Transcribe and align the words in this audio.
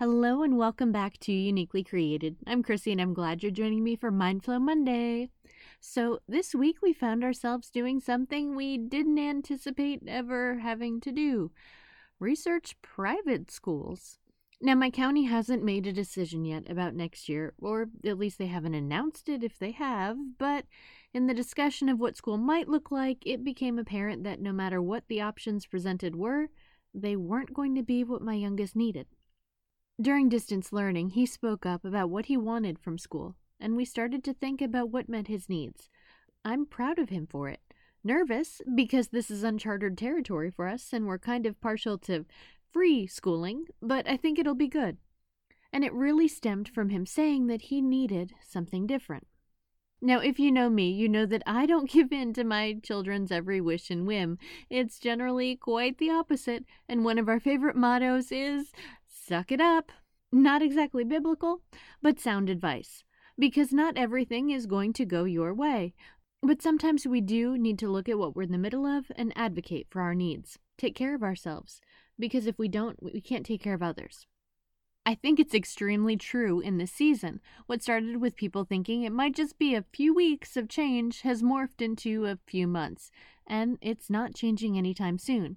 Hello 0.00 0.42
and 0.42 0.56
welcome 0.56 0.92
back 0.92 1.18
to 1.18 1.30
Uniquely 1.30 1.84
Created. 1.84 2.36
I'm 2.46 2.62
Chrissy 2.62 2.90
and 2.90 3.02
I'm 3.02 3.12
glad 3.12 3.42
you're 3.42 3.52
joining 3.52 3.84
me 3.84 3.96
for 3.96 4.10
Mindflow 4.10 4.58
Monday. 4.58 5.28
So, 5.78 6.20
this 6.26 6.54
week 6.54 6.78
we 6.80 6.94
found 6.94 7.22
ourselves 7.22 7.68
doing 7.68 8.00
something 8.00 8.56
we 8.56 8.78
didn't 8.78 9.18
anticipate 9.18 10.00
ever 10.08 10.60
having 10.60 11.02
to 11.02 11.12
do 11.12 11.50
research 12.18 12.76
private 12.80 13.50
schools. 13.50 14.16
Now, 14.62 14.74
my 14.74 14.88
county 14.88 15.24
hasn't 15.24 15.62
made 15.62 15.86
a 15.86 15.92
decision 15.92 16.46
yet 16.46 16.70
about 16.70 16.94
next 16.94 17.28
year, 17.28 17.52
or 17.60 17.90
at 18.02 18.18
least 18.18 18.38
they 18.38 18.46
haven't 18.46 18.72
announced 18.72 19.28
it 19.28 19.44
if 19.44 19.58
they 19.58 19.72
have, 19.72 20.16
but 20.38 20.64
in 21.12 21.26
the 21.26 21.34
discussion 21.34 21.90
of 21.90 22.00
what 22.00 22.16
school 22.16 22.38
might 22.38 22.68
look 22.70 22.90
like, 22.90 23.18
it 23.26 23.44
became 23.44 23.78
apparent 23.78 24.24
that 24.24 24.40
no 24.40 24.50
matter 24.54 24.80
what 24.80 25.04
the 25.08 25.20
options 25.20 25.66
presented 25.66 26.16
were, 26.16 26.48
they 26.94 27.16
weren't 27.16 27.52
going 27.52 27.74
to 27.74 27.82
be 27.82 28.02
what 28.02 28.22
my 28.22 28.32
youngest 28.32 28.74
needed. 28.74 29.06
During 30.00 30.30
distance 30.30 30.72
learning, 30.72 31.10
he 31.10 31.26
spoke 31.26 31.66
up 31.66 31.84
about 31.84 32.08
what 32.08 32.26
he 32.26 32.36
wanted 32.36 32.78
from 32.78 32.96
school, 32.96 33.36
and 33.58 33.76
we 33.76 33.84
started 33.84 34.24
to 34.24 34.32
think 34.32 34.62
about 34.62 34.88
what 34.88 35.10
met 35.10 35.28
his 35.28 35.46
needs. 35.46 35.90
I'm 36.42 36.64
proud 36.64 36.98
of 36.98 37.10
him 37.10 37.26
for 37.26 37.50
it. 37.50 37.60
Nervous, 38.02 38.62
because 38.74 39.08
this 39.08 39.30
is 39.30 39.42
uncharted 39.42 39.98
territory 39.98 40.50
for 40.50 40.68
us 40.68 40.94
and 40.94 41.06
we're 41.06 41.18
kind 41.18 41.44
of 41.44 41.60
partial 41.60 41.98
to 41.98 42.24
free 42.72 43.06
schooling, 43.06 43.66
but 43.82 44.08
I 44.08 44.16
think 44.16 44.38
it'll 44.38 44.54
be 44.54 44.68
good. 44.68 44.96
And 45.70 45.84
it 45.84 45.92
really 45.92 46.28
stemmed 46.28 46.70
from 46.70 46.88
him 46.88 47.04
saying 47.04 47.48
that 47.48 47.62
he 47.62 47.82
needed 47.82 48.32
something 48.42 48.86
different. 48.86 49.26
Now, 50.02 50.20
if 50.20 50.38
you 50.38 50.50
know 50.50 50.70
me, 50.70 50.90
you 50.90 51.10
know 51.10 51.26
that 51.26 51.42
I 51.46 51.66
don't 51.66 51.90
give 51.92 52.10
in 52.10 52.32
to 52.34 52.44
my 52.44 52.78
children's 52.82 53.30
every 53.30 53.60
wish 53.60 53.90
and 53.90 54.06
whim. 54.06 54.38
It's 54.70 54.98
generally 54.98 55.56
quite 55.56 55.98
the 55.98 56.10
opposite, 56.10 56.64
and 56.88 57.04
one 57.04 57.18
of 57.18 57.28
our 57.28 57.38
favorite 57.38 57.76
mottos 57.76 58.32
is 58.32 58.72
suck 59.30 59.52
it 59.52 59.60
up. 59.60 59.92
Not 60.32 60.60
exactly 60.60 61.04
biblical, 61.04 61.62
but 62.02 62.18
sound 62.18 62.50
advice. 62.50 63.04
Because 63.38 63.72
not 63.72 63.96
everything 63.96 64.50
is 64.50 64.66
going 64.66 64.92
to 64.94 65.04
go 65.04 65.22
your 65.22 65.54
way. 65.54 65.94
But 66.42 66.60
sometimes 66.60 67.06
we 67.06 67.20
do 67.20 67.56
need 67.56 67.78
to 67.78 67.88
look 67.88 68.08
at 68.08 68.18
what 68.18 68.34
we're 68.34 68.42
in 68.42 68.50
the 68.50 68.58
middle 68.58 68.84
of 68.84 69.12
and 69.14 69.32
advocate 69.36 69.86
for 69.88 70.02
our 70.02 70.16
needs. 70.16 70.58
Take 70.76 70.96
care 70.96 71.14
of 71.14 71.22
ourselves. 71.22 71.80
Because 72.18 72.46
if 72.46 72.58
we 72.58 72.66
don't, 72.66 73.00
we 73.00 73.20
can't 73.20 73.46
take 73.46 73.62
care 73.62 73.74
of 73.74 73.84
others. 73.84 74.26
I 75.06 75.14
think 75.14 75.38
it's 75.38 75.54
extremely 75.54 76.16
true 76.16 76.58
in 76.58 76.78
this 76.78 76.90
season. 76.90 77.40
What 77.66 77.84
started 77.84 78.20
with 78.20 78.34
people 78.34 78.64
thinking 78.64 79.04
it 79.04 79.12
might 79.12 79.36
just 79.36 79.60
be 79.60 79.76
a 79.76 79.84
few 79.94 80.12
weeks 80.12 80.56
of 80.56 80.68
change 80.68 81.20
has 81.20 81.40
morphed 81.40 81.80
into 81.80 82.26
a 82.26 82.38
few 82.48 82.66
months, 82.66 83.12
and 83.46 83.78
it's 83.80 84.10
not 84.10 84.34
changing 84.34 84.76
anytime 84.76 85.18
soon 85.18 85.56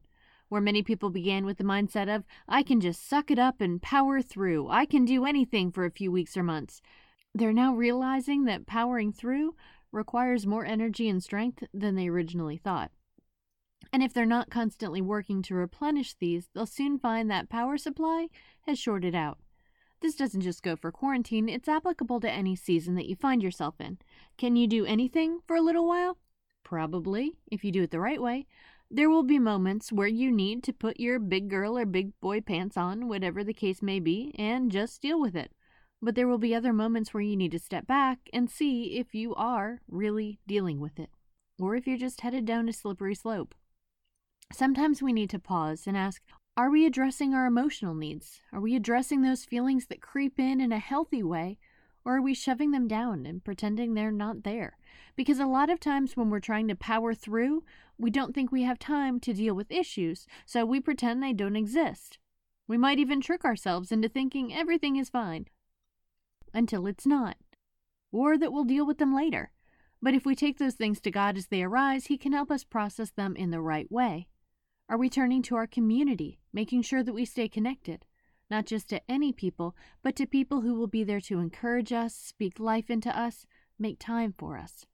where 0.53 0.61
many 0.61 0.83
people 0.83 1.09
began 1.09 1.47
with 1.47 1.57
the 1.57 1.63
mindset 1.63 2.15
of, 2.15 2.23
I 2.47 2.61
can 2.61 2.79
just 2.79 3.09
suck 3.09 3.31
it 3.31 3.39
up 3.39 3.59
and 3.59 3.81
power 3.81 4.21
through. 4.21 4.69
I 4.69 4.85
can 4.85 5.03
do 5.03 5.25
anything 5.25 5.71
for 5.71 5.83
a 5.83 5.89
few 5.89 6.11
weeks 6.11 6.37
or 6.37 6.43
months. 6.43 6.79
They're 7.33 7.51
now 7.51 7.73
realizing 7.73 8.45
that 8.45 8.67
powering 8.67 9.11
through 9.11 9.55
requires 9.91 10.45
more 10.45 10.63
energy 10.63 11.09
and 11.09 11.23
strength 11.23 11.63
than 11.73 11.95
they 11.95 12.07
originally 12.07 12.57
thought. 12.57 12.91
And 13.91 14.03
if 14.03 14.13
they're 14.13 14.27
not 14.27 14.51
constantly 14.51 15.01
working 15.01 15.41
to 15.41 15.55
replenish 15.55 16.13
these, 16.13 16.49
they'll 16.53 16.67
soon 16.67 16.99
find 16.99 17.31
that 17.31 17.49
power 17.49 17.75
supply 17.75 18.27
has 18.67 18.77
shorted 18.77 19.15
out. 19.15 19.39
This 20.01 20.13
doesn't 20.13 20.41
just 20.41 20.61
go 20.61 20.75
for 20.75 20.91
quarantine, 20.91 21.49
it's 21.49 21.67
applicable 21.67 22.19
to 22.19 22.31
any 22.31 22.55
season 22.55 22.93
that 22.93 23.07
you 23.07 23.15
find 23.15 23.41
yourself 23.41 23.81
in. 23.81 23.97
Can 24.37 24.55
you 24.55 24.67
do 24.67 24.85
anything 24.85 25.39
for 25.47 25.55
a 25.55 25.61
little 25.61 25.87
while? 25.87 26.19
Probably, 26.63 27.37
if 27.51 27.63
you 27.63 27.71
do 27.71 27.81
it 27.81 27.89
the 27.89 27.99
right 27.99 28.21
way. 28.21 28.45
There 28.89 29.09
will 29.09 29.23
be 29.23 29.39
moments 29.39 29.91
where 29.91 30.07
you 30.07 30.31
need 30.31 30.63
to 30.63 30.73
put 30.73 30.99
your 30.99 31.19
big 31.19 31.49
girl 31.49 31.77
or 31.77 31.85
big 31.85 32.19
boy 32.19 32.41
pants 32.41 32.77
on, 32.77 33.07
whatever 33.07 33.43
the 33.43 33.53
case 33.53 33.81
may 33.81 33.99
be, 33.99 34.35
and 34.37 34.71
just 34.71 35.01
deal 35.01 35.19
with 35.19 35.35
it. 35.35 35.51
But 36.01 36.15
there 36.15 36.27
will 36.27 36.37
be 36.37 36.53
other 36.53 36.73
moments 36.73 37.13
where 37.13 37.23
you 37.23 37.35
need 37.35 37.51
to 37.51 37.59
step 37.59 37.87
back 37.87 38.19
and 38.33 38.49
see 38.49 38.97
if 38.97 39.15
you 39.15 39.33
are 39.35 39.81
really 39.87 40.39
dealing 40.45 40.79
with 40.79 40.99
it, 40.99 41.09
or 41.59 41.75
if 41.75 41.87
you're 41.87 41.97
just 41.97 42.21
headed 42.21 42.45
down 42.45 42.69
a 42.69 42.73
slippery 42.73 43.15
slope. 43.15 43.55
Sometimes 44.51 45.01
we 45.01 45.13
need 45.13 45.29
to 45.31 45.39
pause 45.39 45.87
and 45.87 45.97
ask 45.97 46.21
Are 46.55 46.69
we 46.69 46.85
addressing 46.85 47.33
our 47.33 47.47
emotional 47.47 47.95
needs? 47.95 48.41
Are 48.51 48.61
we 48.61 48.75
addressing 48.75 49.21
those 49.21 49.45
feelings 49.45 49.87
that 49.87 50.01
creep 50.01 50.39
in 50.39 50.61
in 50.61 50.71
a 50.71 50.77
healthy 50.77 51.23
way? 51.23 51.57
Or 52.05 52.17
are 52.17 52.21
we 52.21 52.33
shoving 52.33 52.71
them 52.71 52.87
down 52.87 53.25
and 53.25 53.43
pretending 53.43 53.93
they're 53.93 54.11
not 54.11 54.43
there? 54.43 54.77
Because 55.15 55.39
a 55.39 55.45
lot 55.45 55.69
of 55.69 55.79
times 55.79 56.17
when 56.17 56.29
we're 56.29 56.39
trying 56.39 56.67
to 56.67 56.75
power 56.75 57.13
through, 57.13 57.63
we 57.97 58.09
don't 58.09 58.35
think 58.35 58.51
we 58.51 58.63
have 58.63 58.79
time 58.79 59.19
to 59.21 59.33
deal 59.33 59.55
with 59.55 59.71
issues, 59.71 60.27
so 60.45 60.65
we 60.65 60.79
pretend 60.79 61.21
they 61.21 61.33
don't 61.33 61.55
exist. 61.55 62.17
We 62.67 62.77
might 62.77 62.99
even 62.99 63.21
trick 63.21 63.45
ourselves 63.45 63.91
into 63.91 64.09
thinking 64.09 64.53
everything 64.53 64.95
is 64.95 65.09
fine 65.09 65.47
until 66.53 66.87
it's 66.87 67.05
not, 67.05 67.37
or 68.11 68.37
that 68.37 68.51
we'll 68.51 68.63
deal 68.63 68.85
with 68.85 68.97
them 68.97 69.15
later. 69.15 69.51
But 70.01 70.13
if 70.13 70.25
we 70.25 70.35
take 70.35 70.57
those 70.57 70.75
things 70.75 70.99
to 71.01 71.11
God 71.11 71.37
as 71.37 71.47
they 71.47 71.63
arise, 71.63 72.07
He 72.07 72.17
can 72.17 72.33
help 72.33 72.51
us 72.51 72.63
process 72.63 73.11
them 73.11 73.35
in 73.35 73.51
the 73.51 73.61
right 73.61 73.89
way. 73.91 74.27
Are 74.89 74.97
we 74.97 75.09
turning 75.09 75.41
to 75.43 75.55
our 75.55 75.67
community, 75.67 76.39
making 76.51 76.81
sure 76.81 77.03
that 77.03 77.13
we 77.13 77.25
stay 77.25 77.47
connected? 77.47 78.05
Not 78.49 78.65
just 78.65 78.89
to 78.89 79.01
any 79.09 79.31
people, 79.31 79.75
but 80.01 80.15
to 80.17 80.25
people 80.25 80.61
who 80.61 80.75
will 80.75 80.87
be 80.87 81.03
there 81.03 81.21
to 81.21 81.39
encourage 81.39 81.91
us, 81.91 82.13
speak 82.13 82.59
life 82.59 82.89
into 82.89 83.17
us, 83.17 83.45
make 83.79 83.99
time 83.99 84.33
for 84.37 84.57
us. 84.57 84.85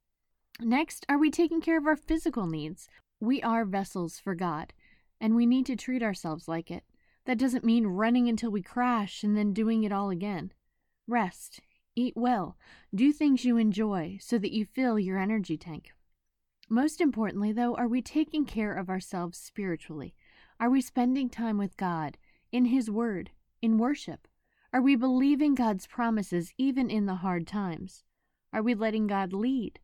Next, 0.61 1.05
are 1.09 1.17
we 1.17 1.31
taking 1.31 1.61
care 1.61 1.77
of 1.77 1.85
our 1.85 1.95
physical 1.95 2.47
needs? 2.47 2.89
We 3.19 3.41
are 3.41 3.65
vessels 3.65 4.19
for 4.19 4.35
God, 4.35 4.73
and 5.19 5.35
we 5.35 5.45
need 5.45 5.65
to 5.67 5.75
treat 5.75 6.03
ourselves 6.03 6.47
like 6.47 6.71
it. 6.71 6.83
That 7.25 7.37
doesn't 7.37 7.65
mean 7.65 7.87
running 7.87 8.27
until 8.27 8.49
we 8.51 8.61
crash 8.61 9.23
and 9.23 9.37
then 9.37 9.53
doing 9.53 9.83
it 9.83 9.91
all 9.91 10.09
again. 10.09 10.53
Rest, 11.07 11.59
eat 11.95 12.13
well, 12.15 12.57
do 12.93 13.11
things 13.11 13.45
you 13.45 13.57
enjoy 13.57 14.17
so 14.21 14.37
that 14.37 14.53
you 14.53 14.65
fill 14.65 14.97
your 14.97 15.17
energy 15.17 15.57
tank. 15.57 15.91
Most 16.69 17.01
importantly, 17.01 17.51
though, 17.51 17.75
are 17.75 17.87
we 17.87 18.01
taking 18.01 18.45
care 18.45 18.73
of 18.73 18.89
ourselves 18.89 19.37
spiritually? 19.37 20.13
Are 20.59 20.69
we 20.69 20.81
spending 20.81 21.29
time 21.29 21.57
with 21.57 21.77
God, 21.77 22.17
in 22.51 22.65
His 22.65 22.89
Word, 22.89 23.31
in 23.61 23.77
worship? 23.77 24.27
Are 24.71 24.81
we 24.81 24.95
believing 24.95 25.55
God's 25.55 25.87
promises 25.87 26.53
even 26.57 26.89
in 26.89 27.05
the 27.05 27.15
hard 27.15 27.47
times? 27.47 28.03
Are 28.53 28.61
we 28.61 28.73
letting 28.73 29.07
God 29.07 29.33
lead? 29.33 29.79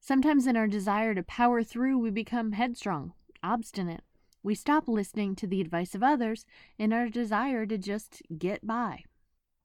Sometimes, 0.00 0.46
in 0.46 0.56
our 0.56 0.68
desire 0.68 1.14
to 1.14 1.22
power 1.22 1.62
through, 1.62 1.98
we 1.98 2.10
become 2.10 2.52
headstrong, 2.52 3.12
obstinate. 3.42 4.02
We 4.42 4.54
stop 4.54 4.86
listening 4.86 5.34
to 5.36 5.46
the 5.46 5.60
advice 5.60 5.94
of 5.94 6.02
others 6.02 6.46
in 6.78 6.92
our 6.92 7.08
desire 7.08 7.66
to 7.66 7.76
just 7.76 8.22
get 8.38 8.66
by. 8.66 9.02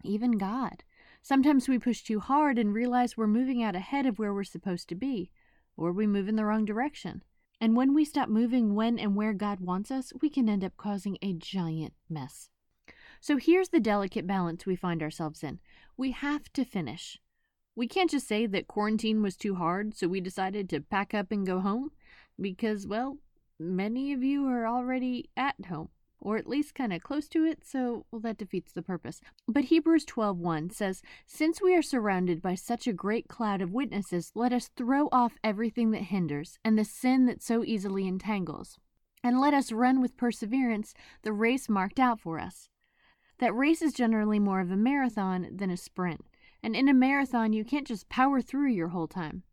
Even 0.03 0.37
God. 0.37 0.83
Sometimes 1.21 1.69
we 1.69 1.79
push 1.79 2.01
too 2.01 2.19
hard 2.19 2.57
and 2.57 2.73
realize 2.73 3.15
we're 3.15 3.27
moving 3.27 3.63
out 3.63 3.75
ahead 3.75 4.05
of 4.05 4.19
where 4.19 4.33
we're 4.33 4.43
supposed 4.43 4.89
to 4.89 4.95
be, 4.95 5.29
or 5.77 5.91
we 5.91 6.07
move 6.07 6.27
in 6.27 6.35
the 6.35 6.45
wrong 6.45 6.65
direction. 6.65 7.23
And 7.61 7.77
when 7.77 7.93
we 7.93 8.03
stop 8.03 8.27
moving 8.27 8.75
when 8.75 8.99
and 8.99 9.15
where 9.15 9.33
God 9.33 9.61
wants 9.61 9.89
us, 9.89 10.11
we 10.21 10.29
can 10.29 10.49
end 10.49 10.65
up 10.65 10.75
causing 10.75 11.17
a 11.21 11.33
giant 11.33 11.93
mess. 12.09 12.49
So 13.23 13.37
here's 13.37 13.69
the 13.69 13.79
delicate 13.79 14.27
balance 14.27 14.65
we 14.65 14.75
find 14.75 15.01
ourselves 15.01 15.45
in. 15.45 15.61
We 15.95 16.11
have 16.11 16.51
to 16.51 16.65
finish. 16.65 17.17
We 17.73 17.87
can't 17.87 18.09
just 18.09 18.27
say 18.27 18.45
that 18.47 18.67
quarantine 18.67 19.21
was 19.21 19.37
too 19.37 19.55
hard, 19.55 19.95
so 19.95 20.09
we 20.09 20.19
decided 20.19 20.67
to 20.69 20.81
pack 20.81 21.13
up 21.13 21.31
and 21.31 21.45
go 21.45 21.61
home, 21.61 21.91
because, 22.37 22.85
well, 22.85 23.19
many 23.57 24.11
of 24.11 24.25
you 24.25 24.45
are 24.47 24.67
already 24.67 25.29
at 25.37 25.55
home, 25.69 25.87
or 26.19 26.35
at 26.35 26.49
least 26.49 26.75
kind 26.75 26.91
of 26.91 27.01
close 27.01 27.29
to 27.29 27.45
it, 27.45 27.65
so 27.65 28.05
well, 28.11 28.19
that 28.19 28.39
defeats 28.39 28.73
the 28.73 28.81
purpose. 28.81 29.21
But 29.47 29.63
Hebrews 29.65 30.03
12:1 30.03 30.69
says, 30.69 31.01
"Since 31.25 31.61
we 31.61 31.73
are 31.77 31.81
surrounded 31.81 32.41
by 32.41 32.55
such 32.55 32.87
a 32.87 32.91
great 32.93 33.29
cloud 33.29 33.61
of 33.61 33.71
witnesses, 33.71 34.33
let 34.35 34.51
us 34.51 34.67
throw 34.75 35.07
off 35.13 35.37
everything 35.45 35.91
that 35.91 36.11
hinders 36.11 36.59
and 36.61 36.77
the 36.77 36.83
sin 36.83 37.25
that 37.27 37.41
so 37.41 37.63
easily 37.63 38.05
entangles, 38.05 38.77
and 39.23 39.39
let 39.39 39.53
us 39.53 39.71
run 39.71 40.01
with 40.01 40.17
perseverance 40.17 40.93
the 41.21 41.31
race 41.31 41.69
marked 41.69 42.01
out 42.01 42.19
for 42.19 42.37
us." 42.37 42.67
That 43.39 43.55
race 43.55 43.81
is 43.81 43.93
generally 43.93 44.39
more 44.39 44.59
of 44.59 44.71
a 44.71 44.77
marathon 44.77 45.49
than 45.51 45.69
a 45.69 45.77
sprint. 45.77 46.25
And 46.61 46.75
in 46.75 46.87
a 46.87 46.93
marathon, 46.93 47.53
you 47.53 47.65
can't 47.65 47.87
just 47.87 48.09
power 48.09 48.41
through 48.41 48.71
your 48.71 48.89
whole 48.89 49.07
time. 49.07 49.43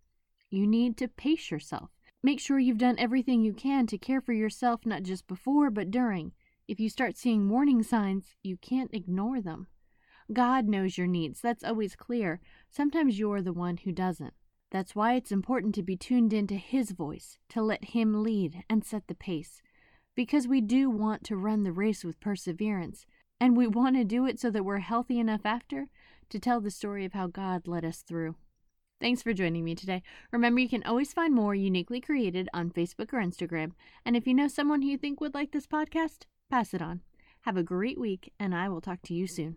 You 0.50 0.66
need 0.66 0.96
to 0.98 1.08
pace 1.08 1.50
yourself. 1.50 1.90
Make 2.22 2.38
sure 2.38 2.58
you've 2.58 2.78
done 2.78 2.96
everything 2.98 3.42
you 3.42 3.54
can 3.54 3.86
to 3.86 3.98
care 3.98 4.20
for 4.20 4.32
yourself, 4.32 4.84
not 4.84 5.02
just 5.02 5.26
before, 5.26 5.70
but 5.70 5.90
during. 5.90 6.32
If 6.68 6.78
you 6.78 6.88
start 6.88 7.16
seeing 7.16 7.48
warning 7.48 7.82
signs, 7.82 8.36
you 8.42 8.56
can't 8.56 8.94
ignore 8.94 9.40
them. 9.40 9.66
God 10.32 10.68
knows 10.68 10.96
your 10.96 11.08
needs, 11.08 11.40
that's 11.40 11.64
always 11.64 11.96
clear. 11.96 12.40
Sometimes 12.70 13.18
you're 13.18 13.42
the 13.42 13.52
one 13.52 13.78
who 13.78 13.90
doesn't. 13.90 14.34
That's 14.70 14.94
why 14.94 15.14
it's 15.14 15.32
important 15.32 15.74
to 15.74 15.82
be 15.82 15.96
tuned 15.96 16.32
into 16.32 16.54
His 16.54 16.92
voice, 16.92 17.38
to 17.48 17.62
let 17.62 17.86
Him 17.86 18.22
lead 18.22 18.62
and 18.70 18.84
set 18.84 19.08
the 19.08 19.16
pace. 19.16 19.62
Because 20.14 20.46
we 20.46 20.60
do 20.60 20.88
want 20.88 21.24
to 21.24 21.36
run 21.36 21.64
the 21.64 21.72
race 21.72 22.04
with 22.04 22.20
perseverance, 22.20 23.04
and 23.40 23.56
we 23.56 23.66
want 23.66 23.96
to 23.96 24.04
do 24.04 24.26
it 24.26 24.38
so 24.38 24.50
that 24.50 24.64
we're 24.64 24.78
healthy 24.78 25.18
enough 25.18 25.44
after 25.44 25.88
to 26.28 26.38
tell 26.38 26.60
the 26.60 26.70
story 26.70 27.04
of 27.04 27.14
how 27.14 27.26
God 27.26 27.66
led 27.66 27.84
us 27.84 28.02
through. 28.06 28.36
Thanks 29.00 29.22
for 29.22 29.32
joining 29.32 29.64
me 29.64 29.74
today. 29.74 30.02
Remember, 30.30 30.60
you 30.60 30.68
can 30.68 30.82
always 30.82 31.14
find 31.14 31.34
more 31.34 31.54
uniquely 31.54 32.02
created 32.02 32.50
on 32.52 32.70
Facebook 32.70 33.14
or 33.14 33.22
Instagram. 33.22 33.72
And 34.04 34.14
if 34.14 34.26
you 34.26 34.34
know 34.34 34.46
someone 34.46 34.82
who 34.82 34.88
you 34.88 34.98
think 34.98 35.20
would 35.20 35.34
like 35.34 35.52
this 35.52 35.66
podcast, 35.66 36.24
pass 36.50 36.74
it 36.74 36.82
on. 36.82 37.00
Have 37.42 37.56
a 37.56 37.62
great 37.62 37.98
week, 37.98 38.32
and 38.38 38.54
I 38.54 38.68
will 38.68 38.82
talk 38.82 39.00
to 39.04 39.14
you 39.14 39.26
soon. 39.26 39.56